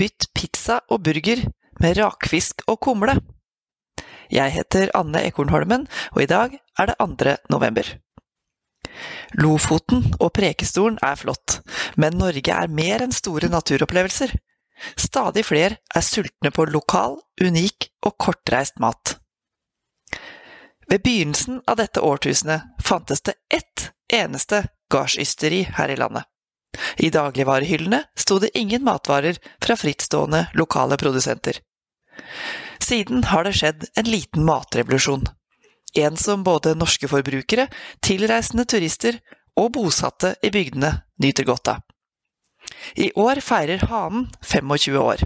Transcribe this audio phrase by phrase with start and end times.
[0.00, 1.42] Bytt pizza og burger
[1.82, 3.18] med rakfisk og kumle.
[4.32, 5.84] Jeg heter Anne Ekornholmen,
[6.14, 7.34] og i dag er det 2.
[7.52, 7.84] november.
[9.36, 11.58] Lofoten og Prekestolen er flott,
[12.00, 14.32] men Norge er mer enn store naturopplevelser.
[14.96, 19.18] Stadig flere er sultne på lokal, unik og kortreist mat.
[20.88, 26.24] Ved begynnelsen av dette årtusenet fantes det ett eneste gardsysteri her i landet.
[26.98, 31.58] I dagligvarehyllene sto det ingen matvarer fra frittstående lokale produsenter.
[32.80, 35.26] Siden har det skjedd en liten matrevolusjon.
[35.98, 37.66] En som både norske forbrukere,
[38.02, 39.18] tilreisende turister
[39.58, 41.82] og bosatte i bygdene nyter godt av.
[42.94, 45.24] I år feirer Hanen 25 år.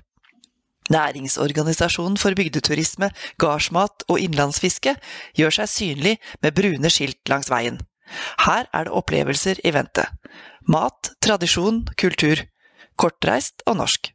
[0.92, 3.08] Næringsorganisasjonen for bygdeturisme,
[3.40, 4.96] gardsmat og innlandsfiske
[5.38, 6.14] gjør seg synlig
[6.44, 7.78] med brune skilt langs veien.
[8.44, 10.06] Her er det opplevelser i vente.
[10.68, 12.44] Mat, tradisjon, kultur.
[13.00, 14.12] Kortreist og norsk.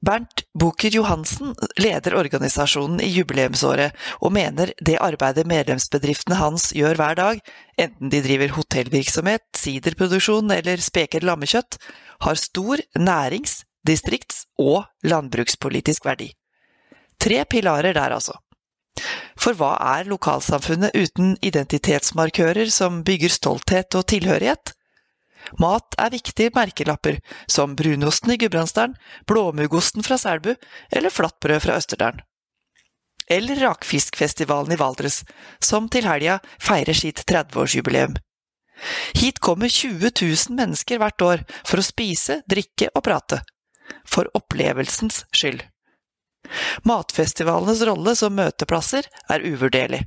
[0.00, 3.92] Bernt Boker Johansen leder organisasjonen i jubileumsåret,
[4.24, 7.42] og mener det arbeidet medlemsbedriftene hans gjør hver dag,
[7.76, 11.76] enten de driver hotellvirksomhet, siderproduksjon eller speker lammekjøtt,
[12.24, 16.30] har stor nærings-, distrikts- og landbrukspolitisk verdi.
[17.20, 18.38] Tre pilarer der, altså.
[19.40, 24.74] For hva er lokalsamfunnet uten identitetsmarkører som bygger stolthet og tilhørighet?
[25.58, 27.16] Mat er viktige merkelapper,
[27.48, 30.52] som brunosten i Gudbrandsdalen, blåmuggosten fra Selbu
[30.92, 32.20] eller flatbrød fra Østerdalen.
[33.30, 35.22] Eller rakfiskfestivalen i Valdres,
[35.62, 38.18] som til helga feirer sitt 30-årsjubileum.
[39.14, 43.40] Hit kommer 20 000 mennesker hvert år for å spise, drikke og prate.
[44.04, 45.62] For opplevelsens skyld.
[46.88, 50.04] Matfestivalenes rolle som møteplasser er uvurderlig.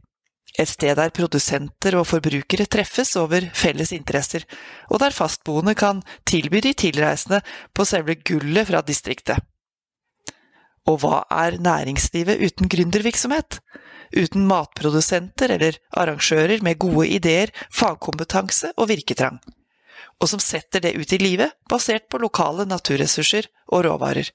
[0.59, 4.43] Et sted der produsenter og forbrukere treffes over felles interesser,
[4.91, 7.41] og der fastboende kan tilby de tilreisende
[7.73, 9.41] på selve gullet fra distriktet.
[10.85, 13.61] Og hva er næringslivet uten gründervirksomhet?
[14.13, 19.39] Uten matprodusenter eller arrangører med gode ideer, fagkompetanse og virketrang?
[20.21, 24.29] Og som setter det ut i livet, basert på lokale naturressurser og råvarer.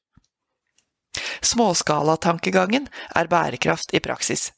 [1.45, 4.53] Småskalatankegangen er bærekraft i praksis.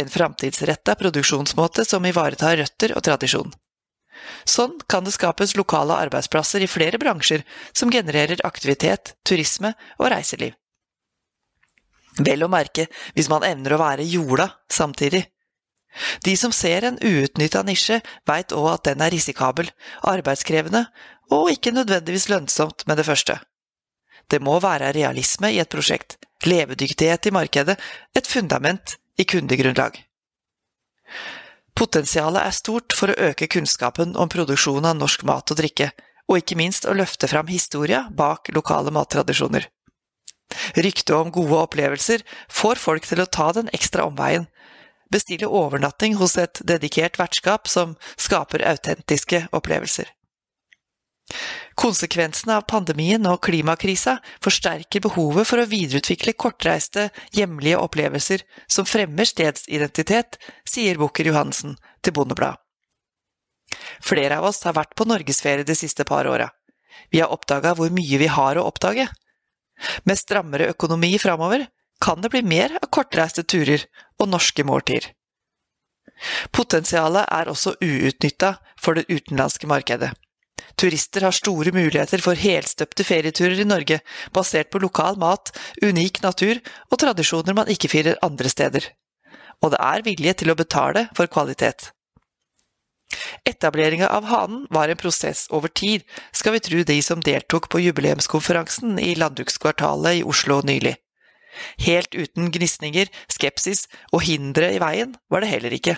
[0.00, 3.52] En framtidsretta produksjonsmåte som ivaretar røtter og tradisjon.
[4.48, 10.56] Sånn kan det skapes lokale arbeidsplasser i flere bransjer som genererer aktivitet, turisme og reiseliv.
[12.18, 15.28] Vel å merke hvis man evner å være jorda samtidig.
[16.24, 19.70] De som ser en uutnytta nisje, veit òg at den er risikabel,
[20.06, 20.84] arbeidskrevende
[21.34, 23.38] og ikke nødvendigvis lønnsomt med det første.
[24.28, 27.78] Det må være realisme i et prosjekt, levedyktighet i markedet,
[28.16, 29.96] et fundament i kundegrunnlag.
[31.78, 35.92] Potensialet er stort for å øke kunnskapen om produksjon av norsk mat og drikke,
[36.28, 39.68] og ikke minst å løfte fram historia bak lokale mattradisjoner.
[40.76, 44.48] Ryktet om gode opplevelser får folk til å ta den ekstra omveien,
[45.12, 50.10] bestille overnatting hos et dedikert vertskap som skaper autentiske opplevelser.
[51.78, 59.28] Konsekvensene av pandemien og klimakrisa forsterker behovet for å videreutvikle kortreiste, hjemlige opplevelser som fremmer
[59.28, 62.56] stedsidentitet, sier Bukker Johansen til Bondeblad.
[64.00, 66.48] Flere av oss har vært på norgesferie de siste par åra.
[67.12, 69.06] Vi har oppdaga hvor mye vi har å oppdage.
[70.08, 71.68] Med strammere økonomi framover
[72.02, 73.84] kan det bli mer av kortreiste turer
[74.18, 75.12] og norske måltider.
[76.50, 80.10] Potensialet er også uutnytta for det utenlandske markedet.
[80.78, 83.98] Turister har store muligheter for helstøpte ferieturer i Norge,
[84.34, 85.50] basert på lokal mat,
[85.82, 88.86] unik natur og tradisjoner man ikke firer andre steder.
[89.58, 91.90] Og det er vilje til å betale for kvalitet.
[93.48, 97.80] Etableringa av hanen var en prosess over tid, skal vi tro de som deltok på
[97.82, 100.94] jubileumskonferansen i Landbrukskvartalet i Oslo nylig.
[101.82, 105.96] Helt uten gnisninger, skepsis og hindre i veien var det heller ikke.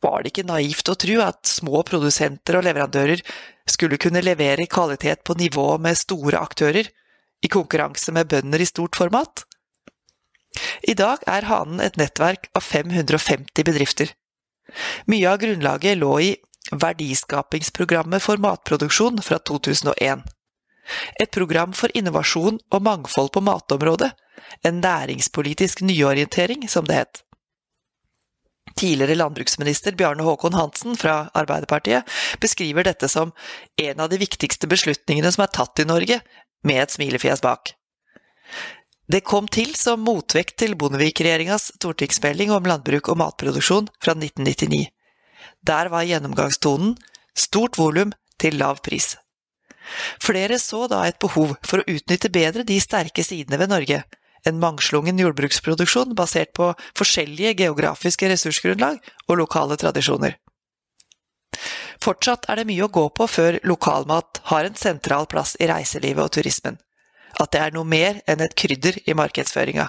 [0.00, 3.22] Var det ikke naivt å tro at små produsenter og leverandører
[3.68, 6.90] skulle kunne levere kvalitet på nivå med store aktører,
[7.40, 9.46] i konkurranse med bønder i stort format?
[10.84, 14.12] I dag er Hanen et nettverk av 550 bedrifter.
[15.10, 16.30] Mye av grunnlaget lå i
[16.70, 20.26] Verdiskapingsprogrammet for matproduksjon fra 2001.
[21.22, 24.10] Et program for innovasjon og mangfold på matområdet,
[24.66, 27.22] en næringspolitisk nyorientering, som det het.
[28.78, 32.06] Tidligere landbruksminister Bjarne Håkon Hansen fra Arbeiderpartiet
[32.40, 33.32] beskriver dette som
[33.80, 36.20] en av de viktigste beslutningene som er tatt i Norge,
[36.64, 37.72] med et smilefjes bak.
[39.10, 44.84] Det kom til som motvekt til Bondevik-regjeringas stortingsmelding om landbruk og matproduksjon fra 1999.
[45.66, 46.94] Der var gjennomgangstonen
[47.34, 49.16] stort volum til lav pris.
[50.22, 54.02] Flere så da et behov for å utnytte bedre de sterke sidene ved Norge,
[54.46, 60.36] en mangslungen jordbruksproduksjon basert på forskjellige geografiske ressursgrunnlag og lokale tradisjoner.
[62.00, 66.24] Fortsatt er det mye å gå på før lokalmat har en sentral plass i reiselivet
[66.24, 66.78] og turismen.
[67.40, 69.86] At det er noe mer enn et krydder i markedsføringa.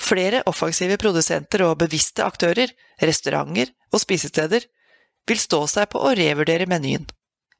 [0.00, 2.72] Flere offensive produsenter og bevisste aktører,
[3.04, 4.64] restauranter og spisesteder
[5.28, 7.06] vil stå seg på å revurdere menyen.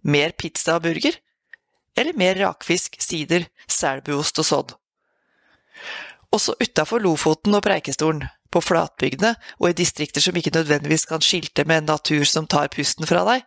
[0.02, 1.18] Mer pizza og burger?
[1.98, 4.76] Eller mer rakfisk, sider, selbuost og sodd?
[6.34, 11.64] Også utafor Lofoten og Preikestolen, på flatbygdene og i distrikter som ikke nødvendigvis kan skilte
[11.66, 13.46] med en natur som tar pusten fra deg,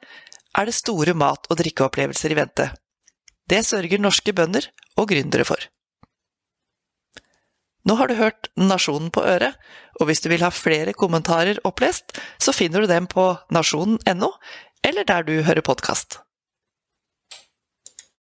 [0.56, 2.70] er det store mat- og drikkeopplevelser i vente.
[3.50, 5.60] Det sørger norske bønder og gründere for.
[7.84, 9.58] Nå har du hørt Nasjonen på øret,
[10.00, 14.32] og hvis du vil ha flere kommentarer opplest, så finner du dem på nasjonen.no,
[14.88, 16.23] eller der du hører podkast.